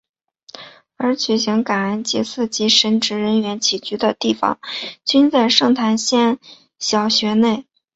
[0.97, 4.57] 而举行感恩祭及神职人员起居的地方
[5.05, 6.39] 均在圣云仙
[6.79, 7.67] 小学内。